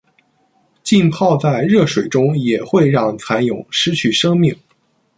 [0.83, 4.51] 浸泡在热水中也会让蚕蛹失去生命。